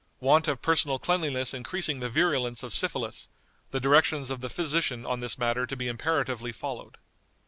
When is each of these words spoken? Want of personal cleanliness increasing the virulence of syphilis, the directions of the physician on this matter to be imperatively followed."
Want 0.19 0.47
of 0.47 0.63
personal 0.63 0.97
cleanliness 0.97 1.53
increasing 1.53 1.99
the 1.99 2.09
virulence 2.09 2.63
of 2.63 2.73
syphilis, 2.73 3.29
the 3.69 3.79
directions 3.79 4.31
of 4.31 4.41
the 4.41 4.49
physician 4.49 5.05
on 5.05 5.19
this 5.19 5.37
matter 5.37 5.67
to 5.67 5.75
be 5.77 5.87
imperatively 5.87 6.51
followed." 6.51 6.97